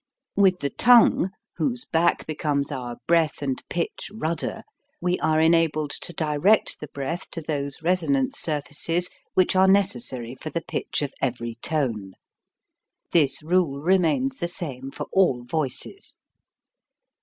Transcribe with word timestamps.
With 0.35 0.61
the 0.61 0.71
tongue, 0.71 1.29
whose 1.57 1.85
back 1.85 2.25
becomes 2.25 2.71
our 2.71 2.97
breath 3.05 3.39
and 3.43 3.61
pitch 3.69 4.09
rudder, 4.11 4.63
we 4.99 5.19
are 5.19 5.39
enabled 5.39 5.91
to 6.01 6.11
direct 6.11 6.79
the 6.79 6.87
breath 6.87 7.29
to 7.29 7.39
those 7.41 7.83
reasonance 7.83 8.39
surfaces 8.39 9.11
which 9.35 9.55
are 9.55 9.67
necessary 9.67 10.33
for 10.33 10.49
the 10.49 10.61
pitch 10.67 11.03
of 11.03 11.13
every 11.21 11.53
tone. 11.61 12.13
This 13.11 13.43
rule 13.43 13.79
remains 13.79 14.39
the 14.39 14.47
same 14.47 14.89
for 14.89 15.05
all 15.13 15.43
voices. 15.43 16.15